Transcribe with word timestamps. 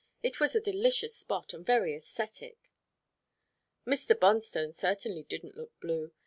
It 0.23 0.39
was 0.39 0.55
a 0.55 0.59
delicious 0.59 1.15
spot, 1.15 1.53
and 1.53 1.63
very 1.63 1.91
æsthetic. 1.91 2.55
Mr. 3.85 4.15
Bonstone 4.19 4.73
certainly 4.73 5.21
didn't 5.21 5.55
look 5.55 5.79
blue. 5.79 6.11